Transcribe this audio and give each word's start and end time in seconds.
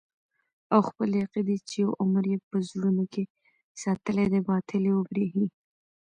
او 0.73 0.79
خپلې 0.89 1.17
عقيدې 1.25 1.57
چې 1.69 1.75
يو 1.83 1.91
عمر 2.01 2.23
يې 2.31 2.37
په 2.49 2.57
زړونو 2.69 3.03
کښې 3.13 3.23
ساتلې 3.81 4.25
دي 4.31 4.41
باطلې 4.49 4.91
وبريښي. 4.93 5.45